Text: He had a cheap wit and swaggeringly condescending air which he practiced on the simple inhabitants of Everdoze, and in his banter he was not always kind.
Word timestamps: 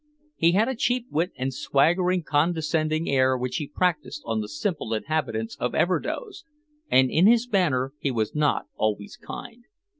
He 0.35 0.53
had 0.53 0.67
a 0.67 0.73
cheap 0.73 1.05
wit 1.11 1.31
and 1.35 1.53
swaggeringly 1.53 2.23
condescending 2.23 3.07
air 3.07 3.37
which 3.37 3.57
he 3.57 3.67
practiced 3.67 4.23
on 4.25 4.41
the 4.41 4.49
simple 4.49 4.95
inhabitants 4.95 5.55
of 5.57 5.75
Everdoze, 5.75 6.43
and 6.89 7.11
in 7.11 7.27
his 7.27 7.45
banter 7.45 7.93
he 7.99 8.09
was 8.09 8.33
not 8.33 8.65
always 8.75 9.15
kind. 9.15 9.65